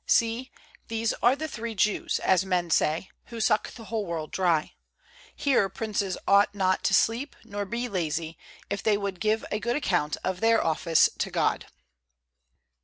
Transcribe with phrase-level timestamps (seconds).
[0.07, 0.51] See,
[0.87, 4.73] these are the three Jews, as men say, who suck the whole world dry.
[5.35, 8.35] Here princes ought not to sleep, nor be lazy,
[8.67, 11.67] if they would give a good account of their office to God.